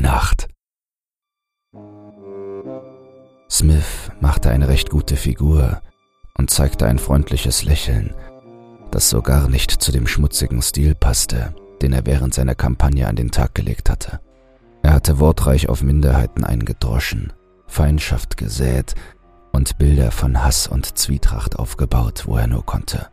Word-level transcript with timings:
Wahlnacht. 0.00 0.48
Smith 3.50 4.10
machte 4.20 4.50
eine 4.50 4.68
recht 4.68 4.88
gute 4.90 5.16
Figur 5.16 5.82
und 6.38 6.50
zeigte 6.50 6.86
ein 6.86 6.98
freundliches 6.98 7.64
Lächeln, 7.64 8.14
das 8.90 9.10
so 9.10 9.20
gar 9.20 9.48
nicht 9.48 9.70
zu 9.70 9.92
dem 9.92 10.06
schmutzigen 10.06 10.62
Stil 10.62 10.94
passte, 10.94 11.54
den 11.82 11.92
er 11.92 12.06
während 12.06 12.32
seiner 12.32 12.54
Kampagne 12.54 13.08
an 13.08 13.16
den 13.16 13.30
Tag 13.30 13.54
gelegt 13.54 13.90
hatte. 13.90 14.20
Er 14.82 14.94
hatte 14.94 15.18
wortreich 15.18 15.68
auf 15.68 15.82
Minderheiten 15.82 16.44
eingedroschen, 16.44 17.32
Feindschaft 17.66 18.38
gesät 18.38 18.94
und 19.52 19.76
Bilder 19.76 20.10
von 20.12 20.42
Hass 20.42 20.66
und 20.66 20.96
Zwietracht 20.96 21.58
aufgebaut, 21.58 22.22
wo 22.26 22.38
er 22.38 22.46
nur 22.46 22.64
konnte. 22.64 23.08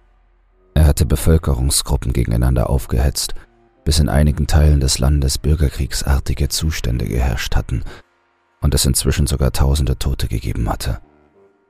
Er 0.73 0.85
hatte 0.85 1.05
Bevölkerungsgruppen 1.05 2.13
gegeneinander 2.13 2.69
aufgehetzt, 2.69 3.33
bis 3.87 3.99
in 3.99 4.09
einigen 4.09 4.47
Teilen 4.47 4.81
des 4.81 4.99
Landes 4.99 5.37
bürgerkriegsartige 5.37 6.49
Zustände 6.49 7.05
geherrscht 7.05 7.55
hatten 7.55 7.83
und 8.59 8.73
es 8.73 8.85
inzwischen 8.85 9.27
sogar 9.27 9.53
tausende 9.53 9.97
Tote 9.97 10.27
gegeben 10.27 10.69
hatte. 10.69 10.99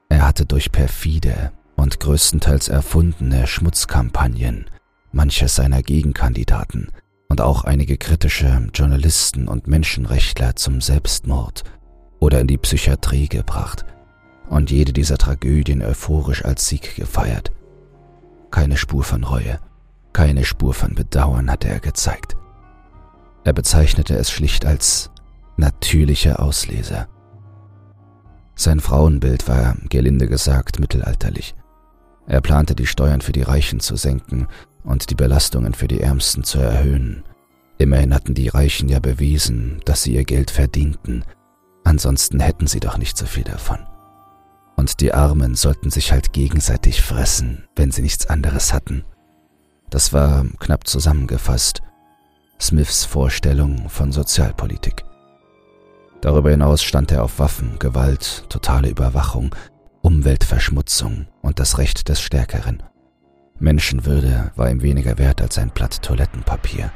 Er 0.10 0.26
hatte 0.26 0.48
durch 0.48 0.72
perfide 0.72 1.52
und 1.76 2.00
größtenteils 2.00 2.70
erfundene 2.70 3.46
Schmutzkampagnen 3.46 4.66
manche 5.12 5.48
seiner 5.48 5.84
Gegenkandidaten 5.84 6.88
und 7.30 7.40
auch 7.40 7.66
einige 7.66 7.98
kritische 7.98 8.68
Journalisten 8.74 9.48
und 9.48 9.68
Menschenrechtler 9.68 10.56
zum 10.56 10.82
Selbstmord 10.82 11.66
oder 12.20 12.42
in 12.42 12.48
die 12.48 12.58
Psychiatrie 12.58 13.28
gebracht 13.28 13.86
und 14.50 14.72
jede 14.72 14.92
dieser 14.92 15.20
Tragödien 15.20 15.84
euphorisch 15.84 16.44
als 16.44 16.68
Sieg 16.68 16.96
gefeiert. 16.96 17.52
Keine 18.50 18.76
Spur 18.76 19.04
von 19.04 19.24
Reue, 19.24 19.60
keine 20.18 20.46
Spur 20.46 20.74
von 20.74 20.96
Bedauern 20.96 21.52
hatte 21.52 21.68
er 21.68 21.80
gezeigt. 21.80 22.36
Er 23.44 23.54
bezeichnete 23.54 24.18
es 24.18 24.32
schlicht 24.32 24.66
als 24.66 25.12
natürliche 25.58 26.40
Auslese. 26.40 27.08
Sein 28.56 28.80
Frauenbild 28.80 29.48
war, 29.48 29.78
gelinde 29.90 30.28
gesagt, 30.28 30.80
mittelalterlich. 30.80 31.54
Er 32.26 32.42
plante 32.42 32.74
die 32.74 32.88
Steuern 32.88 33.22
für 33.22 33.32
die 33.32 33.44
Reichen 33.44 33.80
zu 33.80 33.96
senken 33.96 34.48
und 34.84 35.12
die 35.12 35.16
Belastungen 35.16 35.76
für 35.76 35.88
die 35.88 36.02
Ärmsten 36.02 36.44
zu 36.44 36.58
erhöhen. 36.58 37.24
Immerhin 37.78 38.12
hatten 38.12 38.34
die 38.34 38.48
Reichen 38.48 38.90
ja 38.90 39.00
bewiesen, 39.00 39.82
dass 39.86 40.02
sie 40.02 40.16
ihr 40.16 40.24
Geld 40.24 40.50
verdienten, 40.50 41.26
ansonsten 41.84 42.40
hätten 42.40 42.66
sie 42.66 42.80
doch 42.80 42.98
nicht 42.98 43.18
so 43.18 43.28
viel 43.28 43.44
davon. 43.44 43.78
Und 44.78 45.00
die 45.00 45.14
Armen 45.14 45.54
sollten 45.54 45.92
sich 45.92 46.12
halt 46.12 46.34
gegenseitig 46.34 47.04
fressen, 47.04 47.68
wenn 47.76 47.92
sie 47.92 48.02
nichts 48.02 48.26
anderes 48.26 48.74
hatten. 48.74 49.04
Das 49.90 50.14
war 50.14 50.46
knapp 50.60 50.88
zusammengefasst 50.88 51.82
Smiths 52.60 53.06
Vorstellung 53.06 53.88
von 53.90 54.12
Sozialpolitik. 54.12 55.04
Darüber 56.22 56.50
hinaus 56.50 56.82
stand 56.82 57.12
er 57.12 57.24
auf 57.24 57.40
Waffen, 57.40 57.78
Gewalt, 57.80 58.46
totale 58.50 58.90
Überwachung, 58.90 59.54
Umweltverschmutzung 60.02 61.28
und 61.42 61.60
das 61.60 61.78
Recht 61.78 62.10
des 62.10 62.20
Stärkeren. 62.20 62.82
Menschenwürde 63.60 64.52
war 64.56 64.70
ihm 64.70 64.82
weniger 64.82 65.18
wert 65.18 65.42
als 65.42 65.58
ein 65.58 65.70
Blatt 65.70 66.02
Toilettenpapier. 66.02 66.92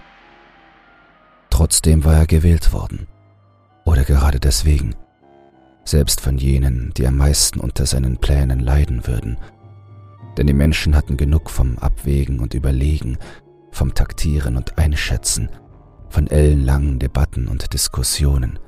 Trotzdem 1.49 2.03
war 2.03 2.15
er 2.15 2.27
gewählt 2.27 2.73
worden. 2.73 3.07
Oder 3.85 4.03
gerade 4.03 4.39
deswegen. 4.39 4.95
Selbst 5.85 6.21
von 6.21 6.37
jenen, 6.37 6.93
die 6.95 7.07
am 7.07 7.17
meisten 7.17 7.59
unter 7.59 7.85
seinen 7.85 8.17
Plänen 8.17 8.59
leiden 8.59 9.05
würden. 9.07 9.37
Denn 10.37 10.47
die 10.47 10.53
Menschen 10.53 10.95
hatten 10.95 11.17
genug 11.17 11.49
vom 11.49 11.77
Abwägen 11.77 12.39
und 12.39 12.53
Überlegen, 12.53 13.17
vom 13.71 13.93
Taktieren 13.93 14.57
und 14.57 14.77
Einschätzen, 14.77 15.49
von 16.09 16.27
ellenlangen 16.27 16.99
Debatten 16.99 17.47
und 17.47 17.73
Diskussionen. 17.73 18.59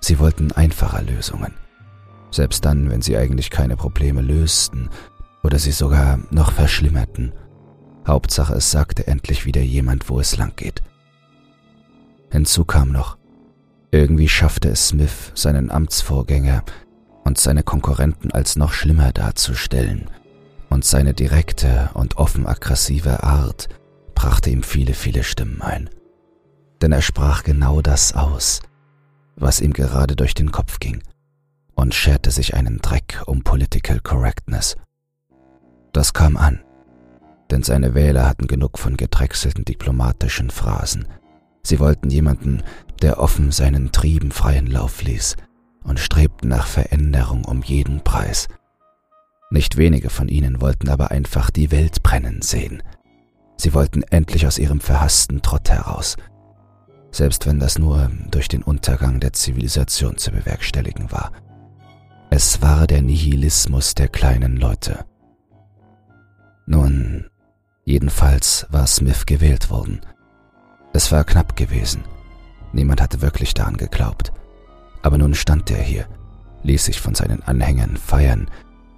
Sie 0.00 0.18
wollten 0.18 0.52
einfacher 0.52 1.02
Lösungen. 1.02 1.54
Selbst 2.30 2.64
dann, 2.64 2.90
wenn 2.90 3.02
sie 3.02 3.16
eigentlich 3.16 3.50
keine 3.50 3.76
Probleme 3.76 4.20
lösten 4.20 4.90
oder 5.42 5.58
sie 5.58 5.72
sogar 5.72 6.18
noch 6.30 6.52
verschlimmerten. 6.52 7.32
Hauptsache, 8.06 8.54
es 8.54 8.70
sagte 8.70 9.06
endlich 9.06 9.46
wieder 9.46 9.62
jemand, 9.62 10.08
wo 10.08 10.20
es 10.20 10.36
lang 10.36 10.54
geht. 10.56 10.82
Hinzu 12.30 12.64
kam 12.64 12.92
noch, 12.92 13.16
irgendwie 13.90 14.28
schaffte 14.28 14.68
es 14.68 14.88
Smith, 14.88 15.32
seinen 15.34 15.70
Amtsvorgänger 15.70 16.64
und 17.24 17.38
seine 17.38 17.62
Konkurrenten 17.62 18.30
als 18.30 18.56
noch 18.56 18.72
schlimmer 18.72 19.12
darzustellen, 19.12 20.10
und 20.70 20.84
seine 20.84 21.14
direkte 21.14 21.90
und 21.94 22.16
offen 22.16 22.46
aggressive 22.46 23.22
Art 23.22 23.68
brachte 24.14 24.50
ihm 24.50 24.62
viele, 24.62 24.94
viele 24.94 25.22
Stimmen 25.22 25.62
ein. 25.62 25.90
Denn 26.82 26.92
er 26.92 27.02
sprach 27.02 27.42
genau 27.42 27.80
das 27.82 28.14
aus, 28.14 28.60
was 29.36 29.60
ihm 29.60 29.72
gerade 29.72 30.16
durch 30.16 30.34
den 30.34 30.50
Kopf 30.52 30.78
ging, 30.80 31.02
und 31.74 31.94
scherte 31.94 32.30
sich 32.30 32.54
einen 32.54 32.78
Dreck 32.78 33.22
um 33.26 33.42
Political 33.42 34.00
Correctness. 34.00 34.76
Das 35.92 36.12
kam 36.12 36.36
an, 36.36 36.60
denn 37.50 37.62
seine 37.62 37.94
Wähler 37.94 38.26
hatten 38.26 38.46
genug 38.46 38.78
von 38.78 38.96
gedrechselten 38.96 39.64
diplomatischen 39.64 40.50
Phrasen. 40.50 41.06
Sie 41.62 41.80
wollten 41.80 42.10
jemanden, 42.10 42.62
der 43.02 43.18
offen 43.18 43.52
seinen 43.52 43.92
Trieben 43.92 44.30
freien 44.30 44.66
Lauf 44.66 45.02
ließ 45.02 45.36
und 45.84 46.00
strebten 46.00 46.48
nach 46.48 46.66
Veränderung 46.66 47.44
um 47.44 47.62
jeden 47.62 48.02
Preis. 48.02 48.48
Nicht 49.50 49.76
wenige 49.76 50.10
von 50.10 50.28
ihnen 50.28 50.60
wollten 50.60 50.88
aber 50.88 51.10
einfach 51.10 51.50
die 51.50 51.70
Welt 51.70 52.02
brennen 52.02 52.42
sehen. 52.42 52.82
Sie 53.56 53.74
wollten 53.74 54.02
endlich 54.02 54.46
aus 54.46 54.58
ihrem 54.58 54.80
verhassten 54.80 55.40
Trott 55.40 55.70
heraus, 55.70 56.16
selbst 57.10 57.46
wenn 57.46 57.58
das 57.58 57.78
nur 57.78 58.10
durch 58.30 58.48
den 58.48 58.62
Untergang 58.62 59.20
der 59.20 59.32
Zivilisation 59.32 60.16
zu 60.18 60.32
bewerkstelligen 60.32 61.10
war. 61.12 61.32
Es 62.28 62.60
war 62.60 62.86
der 62.86 63.02
Nihilismus 63.02 63.94
der 63.94 64.08
kleinen 64.08 64.56
Leute. 64.56 65.04
Nun, 66.66 67.30
jedenfalls 67.84 68.66
war 68.70 68.86
Smith 68.86 69.26
gewählt 69.26 69.70
worden. 69.70 70.00
Es 70.92 71.12
war 71.12 71.24
knapp 71.24 71.56
gewesen. 71.56 72.02
Niemand 72.72 73.00
hatte 73.00 73.22
wirklich 73.22 73.54
daran 73.54 73.76
geglaubt. 73.76 74.32
Aber 75.02 75.18
nun 75.18 75.34
stand 75.34 75.70
er 75.70 75.82
hier, 75.82 76.06
ließ 76.64 76.86
sich 76.86 77.00
von 77.00 77.14
seinen 77.14 77.42
Anhängern 77.44 77.96
feiern 77.96 78.50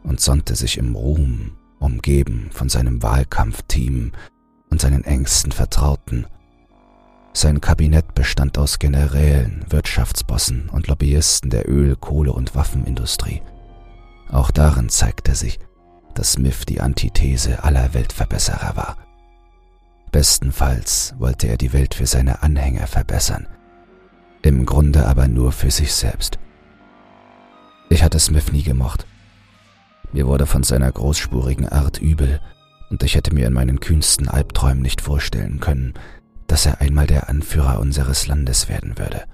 und 0.03 0.21
sonnte 0.21 0.55
sich 0.55 0.79
im 0.79 0.95
Ruhm, 0.95 1.53
umgeben 1.79 2.51
von 2.53 2.69
seinem 2.69 3.03
Wahlkampfteam 3.03 4.13
und 4.71 4.81
seinen 4.81 5.05
engsten 5.05 5.53
Vertrauten. 5.53 6.27
Sein 7.33 7.61
Kabinett 7.61 8.15
bestand 8.15 8.59
aus 8.59 8.79
Generälen, 8.79 9.65
Wirtschaftsbossen 9.69 10.69
und 10.71 10.89
Lobbyisten 10.89 11.51
der 11.51 11.69
Öl-, 11.69 11.97
Kohle- 11.97 12.33
und 12.33 12.55
Waffenindustrie. 12.55 13.43
Auch 14.31 14.51
darin 14.51 14.89
zeigte 14.89 15.35
sich, 15.35 15.59
dass 16.15 16.33
Smith 16.33 16.67
die 16.67 16.81
Antithese 16.81 17.63
aller 17.63 17.95
Weltverbesserer 17.95 18.77
war. 18.77 18.97
Bestenfalls 20.11 21.15
wollte 21.19 21.49
er 21.49 21.57
die 21.57 21.73
Welt 21.73 21.95
für 21.95 22.07
seine 22.07 22.43
Anhänger 22.43 22.87
verbessern, 22.87 23.47
im 24.43 24.67
Grunde 24.67 25.07
aber 25.07 25.29
nur 25.29 25.53
für 25.53 25.71
sich 25.71 25.93
selbst. 25.93 26.39
Ich 27.91 28.03
hatte 28.03 28.19
Smith 28.19 28.53
nie 28.53 28.63
gemocht. 28.63 29.07
Mir 30.13 30.27
wurde 30.27 30.47
von 30.47 30.63
seiner 30.63 30.91
großspurigen 30.91 31.69
Art 31.69 32.01
übel, 32.01 32.41
und 32.91 33.03
ich 33.03 33.15
hätte 33.15 33.35
mir 33.35 33.47
in 33.47 33.53
meinen 33.53 33.81
kühnsten 33.81 34.29
Albträumen 34.29 34.83
nicht 34.83 35.01
vorstellen 35.03 35.61
können, 35.61 35.95
dass 36.47 36.65
er 36.65 36.81
einmal 36.81 37.07
der 37.07 37.29
Anführer 37.29 37.79
unseres 37.79 38.27
Landes 38.27 38.69
werden 38.69 38.99
würde. 38.99 39.25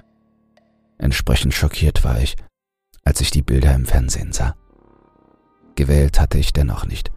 Entsprechend 0.99 1.55
schockiert 1.55 2.03
war 2.05 2.21
ich, 2.21 2.37
als 3.05 3.21
ich 3.21 3.31
die 3.31 3.43
Bilder 3.43 3.75
im 3.75 3.87
Fernsehen 3.87 4.33
sah. 4.33 4.57
Gewählt 5.77 6.21
hatte 6.21 6.39
ich 6.39 6.53
dennoch 6.53 6.87
nicht, 6.87 7.12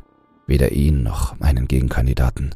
weder 0.45 0.71
ihn 0.71 1.03
noch 1.03 1.39
einen 1.41 1.67
Gegenkandidaten. 1.67 2.53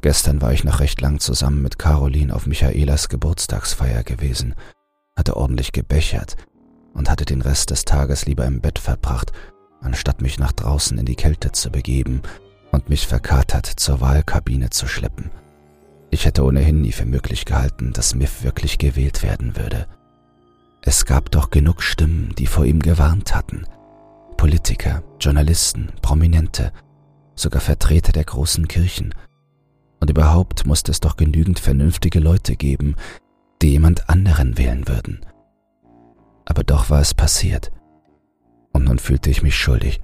Gestern 0.00 0.42
war 0.42 0.52
ich 0.52 0.64
noch 0.64 0.80
recht 0.80 1.00
lang 1.00 1.18
zusammen 1.18 1.62
mit 1.62 1.78
Caroline 1.78 2.34
auf 2.34 2.46
Michaelas 2.46 3.08
Geburtstagsfeier 3.08 4.04
gewesen, 4.04 4.54
hatte 5.16 5.36
ordentlich 5.36 5.72
gebechert 5.72 6.36
und 6.92 7.10
hatte 7.10 7.24
den 7.24 7.42
Rest 7.42 7.70
des 7.70 7.84
Tages 7.84 8.26
lieber 8.26 8.44
im 8.44 8.60
Bett 8.60 8.78
verbracht, 8.78 9.32
anstatt 9.84 10.20
mich 10.20 10.38
nach 10.38 10.52
draußen 10.52 10.98
in 10.98 11.06
die 11.06 11.14
Kälte 11.14 11.52
zu 11.52 11.70
begeben 11.70 12.22
und 12.72 12.88
mich 12.88 13.06
verkatert 13.06 13.66
zur 13.66 14.00
Wahlkabine 14.00 14.70
zu 14.70 14.88
schleppen. 14.88 15.30
Ich 16.10 16.24
hätte 16.26 16.44
ohnehin 16.44 16.80
nie 16.80 16.92
für 16.92 17.06
möglich 17.06 17.44
gehalten, 17.44 17.92
dass 17.92 18.10
Smith 18.10 18.42
wirklich 18.42 18.78
gewählt 18.78 19.22
werden 19.22 19.56
würde. 19.56 19.86
Es 20.82 21.06
gab 21.06 21.30
doch 21.30 21.50
genug 21.50 21.82
Stimmen, 21.82 22.34
die 22.36 22.46
vor 22.46 22.64
ihm 22.64 22.80
gewarnt 22.80 23.34
hatten. 23.34 23.66
Politiker, 24.36 25.02
Journalisten, 25.18 25.92
Prominente, 26.02 26.72
sogar 27.34 27.60
Vertreter 27.60 28.12
der 28.12 28.24
großen 28.24 28.68
Kirchen. 28.68 29.14
Und 30.00 30.10
überhaupt 30.10 30.66
musste 30.66 30.92
es 30.92 31.00
doch 31.00 31.16
genügend 31.16 31.58
vernünftige 31.58 32.20
Leute 32.20 32.56
geben, 32.56 32.96
die 33.62 33.70
jemand 33.70 34.08
anderen 34.08 34.58
wählen 34.58 34.86
würden. 34.86 35.24
Aber 36.44 36.62
doch 36.62 36.90
war 36.90 37.00
es 37.00 37.14
passiert. 37.14 37.72
Und 38.84 38.88
nun 38.88 38.98
fühlte 38.98 39.30
ich 39.30 39.42
mich 39.42 39.56
schuldig. 39.56 40.02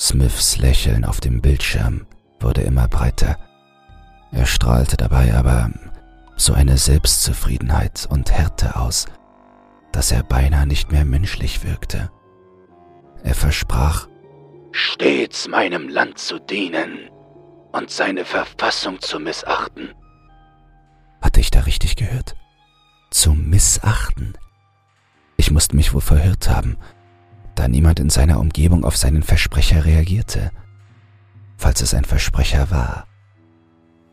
Smiths 0.00 0.58
Lächeln 0.58 1.04
auf 1.04 1.20
dem 1.20 1.40
Bildschirm 1.40 2.08
wurde 2.40 2.62
immer 2.62 2.88
breiter. 2.88 3.38
Er 4.32 4.46
strahlte 4.46 4.96
dabei, 4.96 5.32
aber 5.34 5.70
so 6.34 6.54
eine 6.54 6.76
Selbstzufriedenheit 6.76 8.08
und 8.10 8.32
Härte 8.32 8.74
aus, 8.74 9.06
dass 9.92 10.10
er 10.10 10.24
beinahe 10.24 10.66
nicht 10.66 10.90
mehr 10.90 11.04
menschlich 11.04 11.62
wirkte. 11.62 12.10
Er 13.22 13.36
versprach, 13.36 14.08
stets 14.72 15.46
meinem 15.46 15.88
Land 15.88 16.18
zu 16.18 16.40
dienen 16.40 17.10
und 17.70 17.92
seine 17.92 18.24
Verfassung 18.24 19.00
zu 19.00 19.20
missachten. 19.20 19.94
Hatte 21.22 21.38
ich 21.38 21.52
da 21.52 21.60
richtig 21.60 21.94
gehört? 21.94 22.34
Zu 23.12 23.34
missachten? 23.34 24.36
Ich 25.36 25.52
musste 25.52 25.76
mich 25.76 25.94
wohl 25.94 26.00
verhört 26.00 26.50
haben, 26.50 26.76
da 27.54 27.68
niemand 27.68 28.00
in 28.00 28.10
seiner 28.10 28.40
Umgebung 28.40 28.84
auf 28.84 28.96
seinen 28.96 29.22
Versprecher 29.22 29.84
reagierte, 29.84 30.50
falls 31.56 31.80
es 31.80 31.94
ein 31.94 32.04
Versprecher 32.04 32.70
war. 32.70 33.06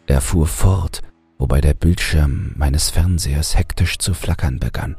Er 0.08 0.22
fuhr 0.22 0.48
fort, 0.48 1.02
wobei 1.38 1.62
der 1.62 1.74
Bildschirm 1.74 2.54
meines 2.56 2.90
Fernsehers 2.90 3.58
hektisch 3.58 4.00
zu 4.00 4.14
flackern 4.14 4.60
begann. 4.60 4.96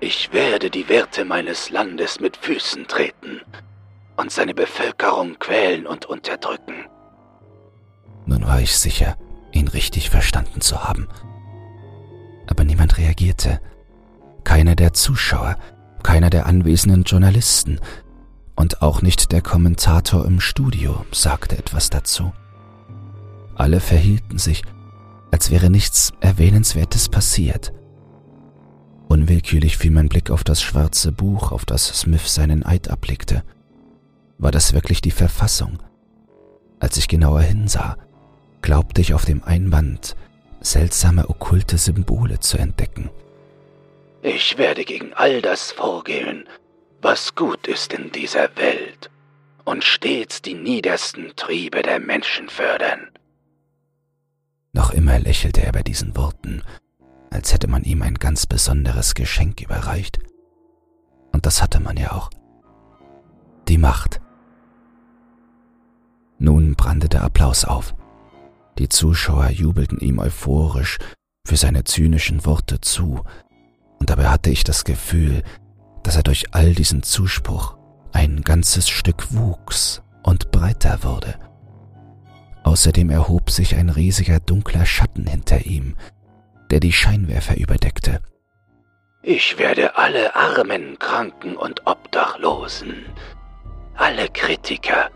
Ich 0.00 0.32
werde 0.32 0.70
die 0.70 0.88
Werte 0.88 1.24
meines 1.24 1.70
Landes 1.70 2.20
mit 2.20 2.36
Füßen 2.36 2.86
treten 2.86 3.40
und 4.16 4.30
seine 4.30 4.54
Bevölkerung 4.54 5.38
quälen 5.38 5.86
und 5.86 6.06
unterdrücken. 6.06 6.86
Nun 8.26 8.46
war 8.46 8.60
ich 8.60 8.76
sicher, 8.76 9.16
ihn 9.52 9.68
richtig 9.68 10.10
verstanden 10.10 10.60
zu 10.60 10.84
haben. 10.84 11.08
Aber 12.46 12.64
niemand 12.64 12.98
reagierte. 12.98 13.60
Keiner 14.44 14.74
der 14.76 14.92
Zuschauer, 14.92 15.56
keiner 16.04 16.30
der 16.30 16.46
anwesenden 16.46 17.02
Journalisten 17.02 17.80
und 18.54 18.82
auch 18.82 19.02
nicht 19.02 19.32
der 19.32 19.42
Kommentator 19.42 20.24
im 20.24 20.38
Studio 20.38 21.04
sagte 21.10 21.58
etwas 21.58 21.90
dazu. 21.90 22.32
Alle 23.56 23.80
verhielten 23.80 24.38
sich, 24.38 24.62
als 25.32 25.50
wäre 25.50 25.70
nichts 25.70 26.12
Erwähnenswertes 26.20 27.08
passiert. 27.08 27.72
Unwillkürlich 29.08 29.76
fiel 29.76 29.90
mein 29.90 30.08
Blick 30.08 30.30
auf 30.30 30.44
das 30.44 30.62
schwarze 30.62 31.10
Buch, 31.10 31.50
auf 31.50 31.64
das 31.64 31.86
Smith 31.86 32.32
seinen 32.32 32.64
Eid 32.64 32.88
ablegte. 32.88 33.42
War 34.38 34.52
das 34.52 34.72
wirklich 34.72 35.00
die 35.00 35.10
Verfassung? 35.10 35.78
Als 36.78 36.96
ich 36.96 37.08
genauer 37.08 37.40
hinsah, 37.40 37.96
glaubte 38.62 39.00
ich 39.00 39.14
auf 39.14 39.24
dem 39.24 39.42
Einband 39.42 40.16
seltsame 40.60 41.28
okkulte 41.28 41.76
Symbole 41.78 42.40
zu 42.40 42.58
entdecken. 42.58 43.10
Ich 44.26 44.56
werde 44.56 44.86
gegen 44.86 45.12
all 45.12 45.42
das 45.42 45.70
vorgehen, 45.70 46.48
was 47.02 47.34
gut 47.34 47.66
ist 47.66 47.92
in 47.92 48.10
dieser 48.10 48.56
Welt 48.56 49.10
und 49.66 49.84
stets 49.84 50.40
die 50.40 50.54
niedersten 50.54 51.36
Triebe 51.36 51.82
der 51.82 52.00
Menschen 52.00 52.48
fördern. 52.48 53.10
Noch 54.72 54.92
immer 54.92 55.18
lächelte 55.18 55.62
er 55.62 55.72
bei 55.72 55.82
diesen 55.82 56.16
Worten, 56.16 56.62
als 57.28 57.52
hätte 57.52 57.68
man 57.68 57.82
ihm 57.82 58.00
ein 58.00 58.14
ganz 58.14 58.46
besonderes 58.46 59.12
Geschenk 59.12 59.60
überreicht. 59.60 60.18
Und 61.34 61.44
das 61.44 61.60
hatte 61.60 61.80
man 61.80 61.98
ja 61.98 62.12
auch. 62.12 62.30
Die 63.68 63.76
Macht. 63.76 64.22
Nun 66.38 66.76
brannte 66.76 67.10
der 67.10 67.24
Applaus 67.24 67.66
auf. 67.66 67.94
Die 68.78 68.88
Zuschauer 68.88 69.50
jubelten 69.50 69.98
ihm 69.98 70.18
euphorisch 70.18 70.98
für 71.46 71.56
seine 71.56 71.84
zynischen 71.84 72.46
Worte 72.46 72.80
zu, 72.80 73.22
und 73.98 74.10
dabei 74.10 74.28
hatte 74.28 74.50
ich 74.50 74.64
das 74.64 74.84
Gefühl, 74.84 75.42
dass 76.02 76.16
er 76.16 76.22
durch 76.22 76.54
all 76.54 76.74
diesen 76.74 77.02
Zuspruch 77.02 77.76
ein 78.12 78.42
ganzes 78.42 78.88
Stück 78.88 79.32
wuchs 79.32 80.02
und 80.22 80.50
breiter 80.50 81.02
wurde. 81.02 81.34
Außerdem 82.62 83.10
erhob 83.10 83.50
sich 83.50 83.76
ein 83.76 83.90
riesiger 83.90 84.40
dunkler 84.40 84.86
Schatten 84.86 85.26
hinter 85.26 85.66
ihm, 85.66 85.96
der 86.70 86.80
die 86.80 86.92
Scheinwerfer 86.92 87.56
überdeckte. 87.56 88.20
Ich 89.22 89.58
werde 89.58 89.96
alle 89.96 90.34
Armen, 90.34 90.98
Kranken 90.98 91.56
und 91.56 91.86
Obdachlosen, 91.86 93.06
alle 93.94 94.28
Kritiker, 94.28 95.10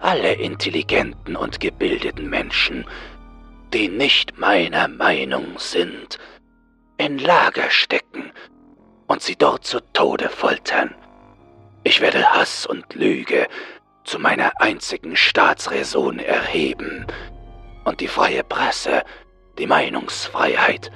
alle 0.00 0.34
intelligenten 0.34 1.34
und 1.34 1.60
gebildeten 1.60 2.30
Menschen, 2.30 2.84
die 3.72 3.88
nicht 3.88 4.38
meiner 4.38 4.88
Meinung 4.88 5.58
sind, 5.58 6.18
in 6.98 7.18
Lager 7.18 7.70
stecken 7.70 8.32
und 9.06 9.22
sie 9.22 9.36
dort 9.36 9.64
zu 9.64 9.80
Tode 9.92 10.28
foltern. 10.28 10.94
Ich 11.84 12.00
werde 12.00 12.30
Hass 12.32 12.66
und 12.66 12.94
Lüge 12.94 13.48
zu 14.04 14.18
meiner 14.18 14.60
einzigen 14.60 15.16
Staatsräson 15.16 16.18
erheben 16.18 17.06
und 17.84 18.00
die 18.00 18.08
freie 18.08 18.42
Presse, 18.44 19.04
die 19.58 19.66
Meinungsfreiheit 19.66 20.90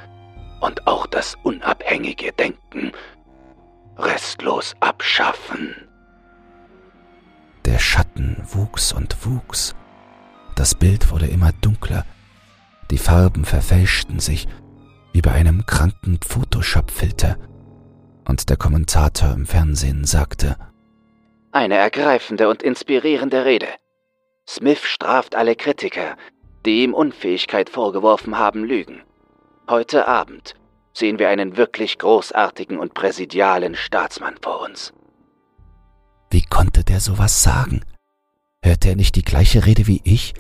und 0.61 0.87
auch 0.87 1.07
das 1.07 1.37
unabhängige 1.43 2.33
Denken 2.33 2.93
restlos 3.97 4.75
abschaffen. 4.81 5.89
Der 7.65 7.79
Schatten 7.79 8.43
wuchs 8.51 8.93
und 8.93 9.25
wuchs. 9.25 9.75
Das 10.57 10.75
Bild 10.75 11.11
wurde 11.11 11.27
immer 11.27 11.53
dunkler. 11.61 12.05
Die 12.91 12.99
Farben 12.99 13.45
verfälschten 13.45 14.21
sich 14.21 14.49
wie 15.13 15.21
bei 15.23 15.33
einem 15.33 15.67
kranken 15.67 16.19
Photoshop-Filter. 16.25 17.37
Und 18.27 18.49
der 18.49 18.57
Kommentator 18.57 19.33
im 19.33 19.47
Fernsehen 19.47 20.05
sagte, 20.05 20.57
eine 21.53 21.75
ergreifende 21.77 22.49
und 22.49 22.63
inspirierende 22.63 23.45
Rede. 23.45 23.69
Smith 24.49 24.85
straft 24.85 25.35
alle 25.35 25.55
Kritiker, 25.55 26.17
die 26.65 26.83
ihm 26.83 26.95
Unfähigkeit 26.95 27.69
vorgeworfen 27.69 28.39
haben, 28.39 28.65
Lügen. 28.65 29.03
Heute 29.69 30.09
Abend 30.09 30.55
sehen 30.95 31.19
wir 31.19 31.29
einen 31.29 31.57
wirklich 31.57 31.99
großartigen 31.99 32.79
und 32.79 32.95
präsidialen 32.95 33.75
Staatsmann 33.75 34.37
vor 34.41 34.63
uns. 34.63 34.93
Wie 36.31 36.43
konnte 36.43 36.85
der 36.85 37.01
sowas 37.01 37.43
sagen? 37.43 37.83
Hörte 38.65 38.89
er 38.91 38.97
nicht 38.97 39.17
die 39.17 39.25
gleiche 39.25 39.67
Rede 39.67 39.87
wie 39.87 40.01
ich? 40.05 40.35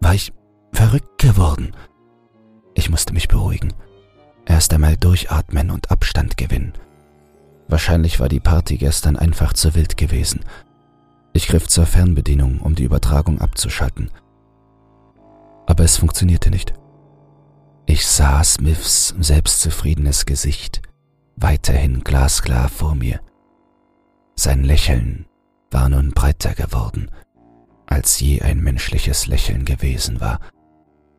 War 0.00 0.14
ich 0.14 0.32
verrückt 0.72 1.18
geworden? 1.18 1.74
Ich 2.88 2.90
musste 2.90 3.12
mich 3.12 3.28
beruhigen. 3.28 3.74
Erst 4.46 4.72
einmal 4.72 4.96
durchatmen 4.96 5.70
und 5.70 5.90
Abstand 5.90 6.38
gewinnen. 6.38 6.72
Wahrscheinlich 7.68 8.18
war 8.18 8.30
die 8.30 8.40
Party 8.40 8.78
gestern 8.78 9.18
einfach 9.18 9.52
zu 9.52 9.74
wild 9.74 9.98
gewesen. 9.98 10.40
Ich 11.34 11.48
griff 11.48 11.68
zur 11.68 11.84
Fernbedienung, 11.84 12.60
um 12.60 12.74
die 12.74 12.84
Übertragung 12.84 13.42
abzuschalten. 13.42 14.10
Aber 15.66 15.84
es 15.84 15.98
funktionierte 15.98 16.48
nicht. 16.48 16.72
Ich 17.84 18.06
sah 18.06 18.42
Smiths 18.42 19.14
selbstzufriedenes 19.20 20.24
Gesicht 20.24 20.80
weiterhin 21.36 22.02
glasklar 22.02 22.70
vor 22.70 22.94
mir. 22.94 23.20
Sein 24.34 24.64
Lächeln 24.64 25.26
war 25.70 25.90
nun 25.90 26.12
breiter 26.12 26.54
geworden, 26.54 27.10
als 27.84 28.18
je 28.18 28.40
ein 28.40 28.60
menschliches 28.60 29.26
Lächeln 29.26 29.66
gewesen 29.66 30.22
war, 30.22 30.40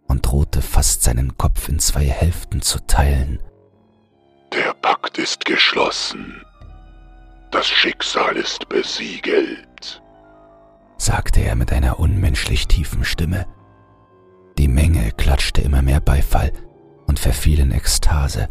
und 0.09 0.25
drohte 0.25 0.61
fast 0.61 1.03
seinen 1.03 1.37
Kopf 1.37 1.69
in 1.69 1.79
zwei 1.79 2.03
Hälften 2.03 2.61
zu 2.61 2.85
teilen. 2.85 3.39
Der 4.51 4.73
Pakt 4.73 5.17
ist 5.17 5.45
geschlossen. 5.45 6.43
Das 7.51 7.67
Schicksal 7.67 8.35
ist 8.35 8.67
besiegelt, 8.67 10.01
sagte 10.97 11.39
er 11.41 11.55
mit 11.55 11.71
einer 11.71 11.99
unmenschlich 11.99 12.67
tiefen 12.67 13.05
Stimme. 13.05 13.47
Die 14.57 14.67
Menge 14.67 15.11
klatschte 15.13 15.61
immer 15.61 15.81
mehr 15.81 15.99
Beifall 15.99 16.51
und 17.07 17.17
verfiel 17.17 17.59
in 17.59 17.71
Ekstase. 17.71 18.49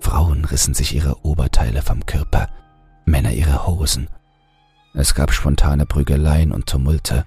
Frauen 0.00 0.44
rissen 0.44 0.74
sich 0.74 0.94
ihre 0.94 1.24
Oberteile 1.24 1.82
vom 1.82 2.04
Körper, 2.06 2.48
Männer 3.04 3.32
ihre 3.32 3.66
Hosen. 3.66 4.08
Es 4.94 5.14
gab 5.14 5.32
spontane 5.32 5.86
Prügeleien 5.86 6.52
und 6.52 6.66
Tumulte. 6.66 7.24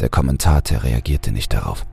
Der 0.00 0.08
Kommentator 0.08 0.82
reagierte 0.82 1.32
nicht 1.32 1.52
darauf. 1.52 1.86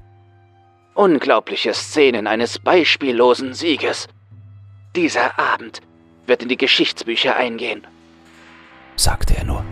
Unglaubliche 0.95 1.73
Szenen 1.73 2.27
eines 2.27 2.59
beispiellosen 2.59 3.55
Sieges. 3.55 4.07
Dieser 4.95 5.39
Abend 5.39 5.81
wird 6.27 6.43
in 6.43 6.49
die 6.49 6.57
Geschichtsbücher 6.57 7.35
eingehen, 7.35 7.87
sagte 8.95 9.35
er 9.35 9.43
nur. 9.43 9.65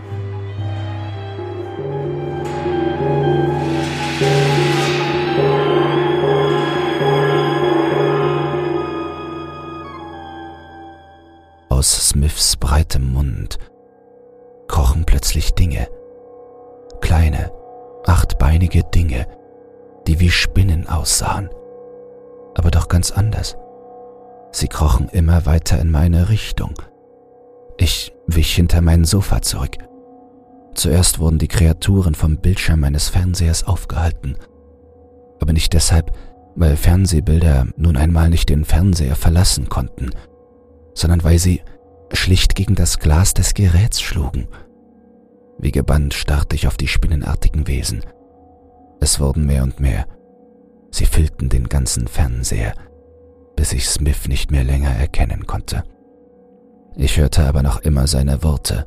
Aus 11.69 12.09
Smiths 12.09 12.57
breitem 12.57 13.13
Mund 13.13 13.59
krochen 14.67 15.05
plötzlich 15.05 15.53
Dinge, 15.53 15.87
kleine, 16.99 17.51
achtbeinige 18.05 18.83
Dinge, 18.83 19.27
die 20.07 20.19
wie 20.19 20.29
Spinnen 20.29 20.87
aussahen, 20.87 21.49
aber 22.55 22.71
doch 22.71 22.87
ganz 22.87 23.11
anders. 23.11 23.57
Sie 24.51 24.67
krochen 24.67 25.07
immer 25.09 25.45
weiter 25.45 25.79
in 25.79 25.91
meine 25.91 26.29
Richtung. 26.29 26.73
Ich 27.77 28.13
wich 28.27 28.53
hinter 28.55 28.81
mein 28.81 29.05
Sofa 29.05 29.41
zurück. 29.41 29.77
Zuerst 30.73 31.19
wurden 31.19 31.39
die 31.39 31.47
Kreaturen 31.47 32.15
vom 32.15 32.37
Bildschirm 32.37 32.81
meines 32.81 33.09
Fernsehers 33.09 33.65
aufgehalten, 33.65 34.35
aber 35.39 35.53
nicht 35.53 35.73
deshalb, 35.73 36.11
weil 36.55 36.75
Fernsehbilder 36.77 37.67
nun 37.77 37.97
einmal 37.97 38.29
nicht 38.29 38.49
den 38.49 38.65
Fernseher 38.65 39.15
verlassen 39.15 39.69
konnten, 39.69 40.11
sondern 40.93 41.23
weil 41.23 41.39
sie 41.39 41.61
schlicht 42.13 42.55
gegen 42.55 42.75
das 42.75 42.99
Glas 42.99 43.33
des 43.33 43.53
Geräts 43.53 44.01
schlugen. 44.01 44.47
Wie 45.57 45.71
gebannt 45.71 46.13
starrte 46.13 46.55
ich 46.55 46.67
auf 46.67 46.77
die 46.77 46.87
spinnenartigen 46.87 47.67
Wesen. 47.67 48.01
Es 49.01 49.19
wurden 49.19 49.47
mehr 49.47 49.63
und 49.63 49.79
mehr. 49.79 50.05
Sie 50.91 51.07
füllten 51.07 51.49
den 51.49 51.67
ganzen 51.67 52.07
Fernseher, 52.07 52.75
bis 53.55 53.73
ich 53.73 53.89
Smith 53.89 54.27
nicht 54.27 54.51
mehr 54.51 54.63
länger 54.63 54.91
erkennen 54.91 55.47
konnte. 55.47 55.83
Ich 56.95 57.17
hörte 57.17 57.43
aber 57.43 57.63
noch 57.63 57.81
immer 57.81 58.05
seine 58.05 58.43
Worte. 58.43 58.85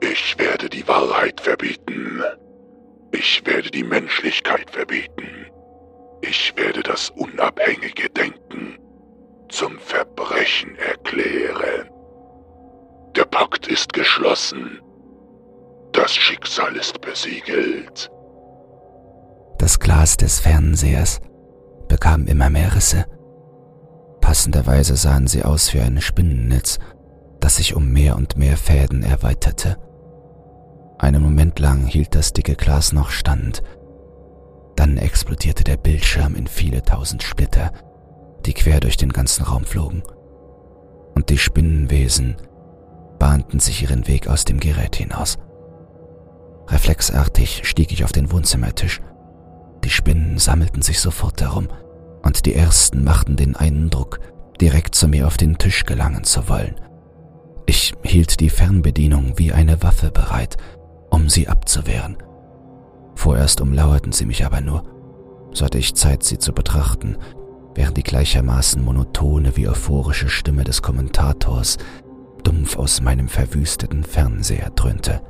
Ich 0.00 0.38
werde 0.38 0.70
die 0.70 0.88
Wahrheit 0.88 1.40
verbieten. 1.40 2.22
Ich 3.12 3.44
werde 3.44 3.70
die 3.70 3.84
Menschlichkeit 3.84 4.70
verbieten. 4.70 5.46
Ich 6.22 6.54
werde 6.56 6.82
das 6.82 7.10
unabhängige 7.10 8.08
Denken 8.08 8.78
zum 9.50 9.78
Verbrechen 9.78 10.74
erklären. 10.76 11.90
Der 13.14 13.26
Pakt 13.26 13.66
ist 13.66 13.92
geschlossen. 13.92 14.80
Das 15.92 16.14
Schicksal 16.14 16.74
ist 16.76 16.98
besiegelt. 17.02 18.10
Das 19.62 19.78
Glas 19.78 20.16
des 20.16 20.40
Fernsehers 20.40 21.20
bekam 21.86 22.26
immer 22.26 22.50
mehr 22.50 22.74
Risse. 22.74 23.04
Passenderweise 24.20 24.96
sahen 24.96 25.28
sie 25.28 25.44
aus 25.44 25.72
wie 25.72 25.78
ein 25.78 26.00
Spinnennetz, 26.00 26.80
das 27.38 27.54
sich 27.54 27.76
um 27.76 27.92
mehr 27.92 28.16
und 28.16 28.36
mehr 28.36 28.56
Fäden 28.56 29.04
erweiterte. 29.04 29.76
Einen 30.98 31.22
Moment 31.22 31.60
lang 31.60 31.86
hielt 31.86 32.16
das 32.16 32.32
dicke 32.32 32.56
Glas 32.56 32.92
noch 32.92 33.10
stand. 33.10 33.62
Dann 34.74 34.96
explodierte 34.96 35.62
der 35.62 35.76
Bildschirm 35.76 36.34
in 36.34 36.48
viele 36.48 36.82
tausend 36.82 37.22
Splitter, 37.22 37.70
die 38.44 38.54
quer 38.54 38.80
durch 38.80 38.96
den 38.96 39.12
ganzen 39.12 39.44
Raum 39.44 39.64
flogen. 39.64 40.02
Und 41.14 41.30
die 41.30 41.38
Spinnenwesen 41.38 42.34
bahnten 43.20 43.60
sich 43.60 43.80
ihren 43.84 44.08
Weg 44.08 44.26
aus 44.26 44.44
dem 44.44 44.58
Gerät 44.58 44.96
hinaus. 44.96 45.38
Reflexartig 46.66 47.60
stieg 47.62 47.92
ich 47.92 48.02
auf 48.02 48.10
den 48.10 48.32
Wohnzimmertisch. 48.32 49.00
Die 49.84 49.90
Spinnen 49.90 50.38
sammelten 50.38 50.82
sich 50.82 51.00
sofort 51.00 51.40
darum, 51.40 51.68
und 52.22 52.46
die 52.46 52.54
ersten 52.54 53.04
machten 53.04 53.36
den 53.36 53.56
Eindruck, 53.56 54.20
direkt 54.60 54.94
zu 54.94 55.08
mir 55.08 55.26
auf 55.26 55.36
den 55.36 55.58
Tisch 55.58 55.84
gelangen 55.84 56.24
zu 56.24 56.48
wollen. 56.48 56.76
Ich 57.66 57.94
hielt 58.02 58.40
die 58.40 58.50
Fernbedienung 58.50 59.34
wie 59.36 59.52
eine 59.52 59.82
Waffe 59.82 60.10
bereit 60.10 60.56
um 61.12 61.28
sie 61.28 61.46
abzuwehren. 61.46 62.16
Vorerst 63.14 63.60
umlauerten 63.60 64.12
sie 64.12 64.24
mich 64.24 64.44
aber 64.46 64.62
nur, 64.62 64.82
so 65.52 65.64
hatte 65.66 65.78
ich 65.78 65.94
Zeit, 65.94 66.24
sie 66.24 66.38
zu 66.38 66.52
betrachten, 66.52 67.18
während 67.74 67.98
die 67.98 68.02
gleichermaßen 68.02 68.82
monotone 68.82 69.56
wie 69.56 69.68
euphorische 69.68 70.30
Stimme 70.30 70.64
des 70.64 70.80
Kommentators 70.80 71.76
dumpf 72.44 72.76
aus 72.78 73.02
meinem 73.02 73.28
verwüsteten 73.28 74.04
Fernseher 74.04 74.70
dröhnte. 74.70 75.20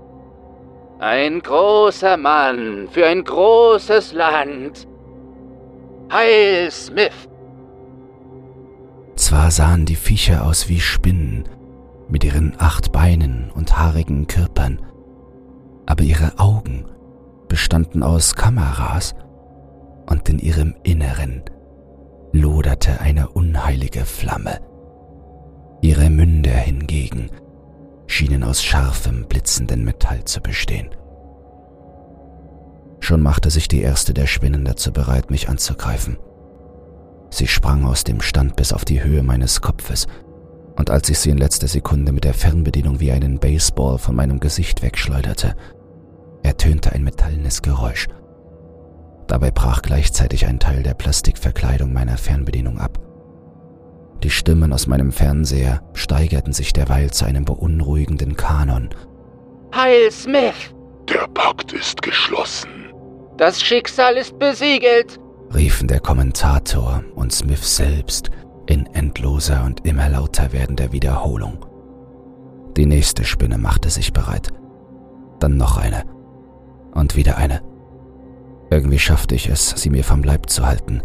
Ein 1.02 1.40
großer 1.40 2.16
Mann 2.16 2.86
für 2.88 3.04
ein 3.04 3.24
großes 3.24 4.12
Land. 4.12 4.86
Heil 6.12 6.70
Smith! 6.70 7.28
Zwar 9.16 9.50
sahen 9.50 9.84
die 9.84 9.96
Viecher 9.96 10.46
aus 10.46 10.68
wie 10.68 10.78
Spinnen, 10.78 11.48
mit 12.08 12.22
ihren 12.22 12.54
acht 12.56 12.92
Beinen 12.92 13.50
und 13.52 13.76
haarigen 13.76 14.28
Körpern, 14.28 14.80
aber 15.86 16.04
ihre 16.04 16.38
Augen 16.38 16.84
bestanden 17.48 18.04
aus 18.04 18.36
Kameras 18.36 19.16
und 20.08 20.28
in 20.28 20.38
ihrem 20.38 20.76
Inneren 20.84 21.42
loderte 22.30 23.00
eine 23.00 23.28
unheilige 23.30 24.04
Flamme. 24.04 24.60
Ihre 25.80 26.10
Münder 26.10 26.52
hingegen 26.52 27.28
schienen 28.12 28.44
aus 28.44 28.62
scharfem, 28.62 29.26
blitzenden 29.26 29.84
Metall 29.84 30.24
zu 30.24 30.40
bestehen. 30.40 30.90
Schon 33.00 33.22
machte 33.22 33.50
sich 33.50 33.68
die 33.68 33.80
erste 33.80 34.14
der 34.14 34.26
Spinnen 34.26 34.64
dazu 34.64 34.92
bereit, 34.92 35.30
mich 35.30 35.48
anzugreifen. 35.48 36.18
Sie 37.30 37.48
sprang 37.48 37.84
aus 37.84 38.04
dem 38.04 38.20
Stand 38.20 38.54
bis 38.56 38.72
auf 38.72 38.84
die 38.84 39.02
Höhe 39.02 39.22
meines 39.22 39.60
Kopfes, 39.60 40.06
und 40.76 40.90
als 40.90 41.08
ich 41.08 41.18
sie 41.18 41.30
in 41.30 41.38
letzter 41.38 41.68
Sekunde 41.68 42.12
mit 42.12 42.24
der 42.24 42.34
Fernbedienung 42.34 43.00
wie 43.00 43.12
einen 43.12 43.38
Baseball 43.38 43.98
von 43.98 44.14
meinem 44.14 44.40
Gesicht 44.40 44.82
wegschleuderte, 44.82 45.56
ertönte 46.42 46.92
ein 46.92 47.04
metallenes 47.04 47.62
Geräusch. 47.62 48.08
Dabei 49.26 49.50
brach 49.50 49.82
gleichzeitig 49.82 50.46
ein 50.46 50.58
Teil 50.58 50.82
der 50.82 50.94
Plastikverkleidung 50.94 51.92
meiner 51.92 52.18
Fernbedienung 52.18 52.78
ab. 52.78 52.98
Die 54.22 54.30
Stimmen 54.30 54.72
aus 54.72 54.86
meinem 54.86 55.10
Fernseher 55.10 55.82
steigerten 55.94 56.52
sich 56.52 56.72
derweil 56.72 57.10
zu 57.10 57.24
einem 57.24 57.44
beunruhigenden 57.44 58.36
Kanon. 58.36 58.90
Heil 59.74 60.10
Smith! 60.10 60.74
Der 61.08 61.26
Pakt 61.34 61.72
ist 61.72 62.00
geschlossen. 62.02 62.70
Das 63.36 63.60
Schicksal 63.60 64.16
ist 64.16 64.38
besiegelt! 64.38 65.18
riefen 65.54 65.88
der 65.88 66.00
Kommentator 66.00 67.02
und 67.14 67.32
Smith 67.32 67.76
selbst 67.76 68.30
in 68.66 68.86
endloser 68.94 69.64
und 69.64 69.84
immer 69.86 70.08
lauter 70.08 70.52
werdender 70.52 70.92
Wiederholung. 70.92 71.66
Die 72.76 72.86
nächste 72.86 73.24
Spinne 73.24 73.58
machte 73.58 73.90
sich 73.90 74.12
bereit. 74.12 74.48
Dann 75.40 75.56
noch 75.56 75.76
eine. 75.76 76.04
Und 76.94 77.16
wieder 77.16 77.36
eine. 77.36 77.60
Irgendwie 78.70 78.98
schaffte 78.98 79.34
ich 79.34 79.48
es, 79.48 79.70
sie 79.70 79.90
mir 79.90 80.04
vom 80.04 80.22
Leib 80.22 80.48
zu 80.48 80.64
halten, 80.64 81.02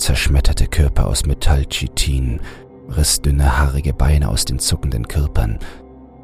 zerschmetterte 0.00 0.66
Körper 0.66 1.06
aus 1.06 1.26
Metallchitin, 1.26 2.40
riss 2.88 3.22
dünne, 3.22 3.58
haarige 3.58 3.92
Beine 3.92 4.28
aus 4.28 4.44
den 4.44 4.58
zuckenden 4.58 5.06
Körpern 5.08 5.58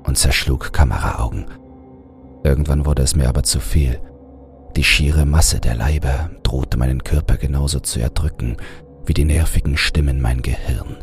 und 0.05 0.19
zerschlug 0.19 0.73
Kameraaugen. 0.73 1.47
Irgendwann 2.43 2.87
wurde 2.87 3.03
es 3.03 3.17
mir 3.17 3.29
aber 3.29 3.43
zu 3.43 3.61
viel. 3.61 4.01
Die 4.77 4.85
schiere 4.85 5.27
Masse 5.27 5.61
der 5.61 5.75
Leiber 5.75 6.31
drohte 6.43 6.77
meinen 6.77 7.03
Körper 7.03 7.37
genauso 7.37 7.81
zu 7.81 8.01
erdrücken 8.01 8.57
wie 9.05 9.15
die 9.15 9.25
nervigen 9.25 9.77
Stimmen 9.77 10.21
mein 10.21 10.43
Gehirn. 10.43 10.97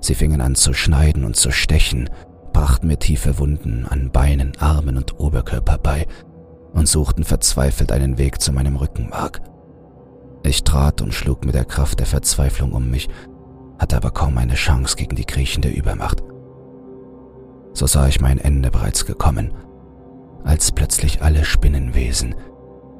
Sie 0.00 0.14
fingen 0.14 0.40
an 0.40 0.54
zu 0.54 0.74
schneiden 0.74 1.24
und 1.24 1.36
zu 1.36 1.50
stechen, 1.50 2.10
brachten 2.52 2.88
mir 2.88 2.98
tiefe 2.98 3.38
Wunden 3.38 3.86
an 3.86 4.10
Beinen, 4.10 4.52
Armen 4.58 4.96
und 4.96 5.18
Oberkörper 5.18 5.78
bei 5.78 6.06
und 6.72 6.88
suchten 6.88 7.24
verzweifelt 7.24 7.92
einen 7.92 8.18
Weg 8.18 8.40
zu 8.40 8.52
meinem 8.52 8.76
Rückenmark. 8.76 9.40
Ich 10.48 10.64
trat 10.64 11.02
und 11.02 11.12
schlug 11.12 11.44
mit 11.44 11.54
der 11.54 11.66
Kraft 11.66 11.98
der 11.98 12.06
Verzweiflung 12.06 12.72
um 12.72 12.90
mich, 12.90 13.10
hatte 13.78 13.98
aber 13.98 14.10
kaum 14.10 14.38
eine 14.38 14.54
Chance 14.54 14.96
gegen 14.96 15.14
die 15.14 15.26
kriechende 15.26 15.68
Übermacht. 15.68 16.22
So 17.74 17.86
sah 17.86 18.08
ich 18.08 18.22
mein 18.22 18.38
Ende 18.38 18.70
bereits 18.70 19.04
gekommen, 19.04 19.52
als 20.44 20.72
plötzlich 20.72 21.20
alle 21.20 21.44
Spinnenwesen 21.44 22.34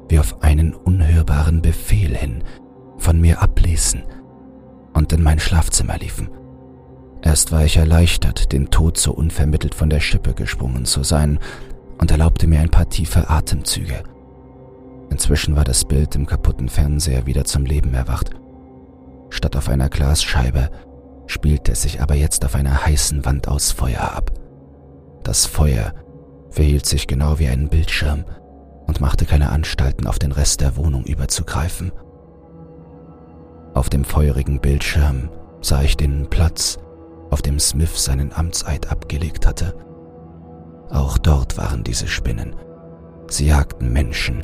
wie 0.09 0.19
auf 0.19 0.43
einen 0.43 0.75
unhörbaren 0.75 1.63
Befehl 1.63 2.15
hin 2.15 2.43
von 2.99 3.19
mir 3.19 3.41
abließen 3.41 4.03
und 4.93 5.11
in 5.11 5.23
mein 5.23 5.39
Schlafzimmer 5.39 5.97
liefen. 5.97 6.29
Erst 7.23 7.51
war 7.51 7.65
ich 7.65 7.77
erleichtert, 7.77 8.51
den 8.51 8.69
Tod 8.69 8.99
so 8.99 9.11
unvermittelt 9.11 9.73
von 9.73 9.89
der 9.89 10.01
Schippe 10.01 10.35
gesprungen 10.35 10.85
zu 10.85 11.01
sein 11.03 11.39
und 11.97 12.11
erlaubte 12.11 12.45
mir 12.45 12.59
ein 12.59 12.69
paar 12.69 12.89
tiefe 12.89 13.27
Atemzüge. 13.27 14.03
Inzwischen 15.09 15.55
war 15.55 15.63
das 15.63 15.85
Bild 15.85 16.15
im 16.15 16.25
kaputten 16.25 16.69
Fernseher 16.69 17.25
wieder 17.25 17.45
zum 17.45 17.65
Leben 17.65 17.93
erwacht. 17.93 18.31
Statt 19.29 19.55
auf 19.55 19.69
einer 19.69 19.89
Glasscheibe 19.89 20.69
spielte 21.27 21.73
es 21.73 21.83
sich 21.83 22.01
aber 22.01 22.15
jetzt 22.15 22.45
auf 22.45 22.55
einer 22.55 22.85
heißen 22.85 23.25
Wand 23.25 23.47
aus 23.47 23.71
Feuer 23.71 24.15
ab. 24.15 24.31
Das 25.23 25.45
Feuer 25.45 25.93
verhielt 26.49 26.85
sich 26.85 27.07
genau 27.07 27.39
wie 27.39 27.47
ein 27.47 27.69
Bildschirm 27.69 28.25
und 28.87 29.01
machte 29.01 29.25
keine 29.25 29.49
Anstalten, 29.49 30.07
auf 30.07 30.17
den 30.17 30.31
Rest 30.31 30.61
der 30.61 30.75
Wohnung 30.75 31.03
überzugreifen. 31.05 31.91
Auf 33.75 33.89
dem 33.89 34.03
feurigen 34.03 34.59
Bildschirm 34.59 35.29
sah 35.61 35.83
ich 35.83 35.95
den 35.95 36.27
Platz, 36.29 36.79
auf 37.29 37.43
dem 37.43 37.59
Smith 37.59 38.03
seinen 38.03 38.33
Amtseid 38.33 38.91
abgelegt 38.91 39.45
hatte. 39.45 39.75
Auch 40.89 41.19
dort 41.19 41.57
waren 41.57 41.83
diese 41.83 42.07
Spinnen. 42.07 42.55
Sie 43.27 43.45
jagten 43.45 43.93
Menschen, 43.93 44.43